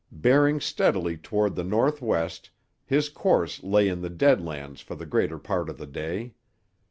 [0.17, 2.49] Bearing steadily toward the northwest,
[2.87, 6.33] his course lay in the Dead Lands for the greater part of the day.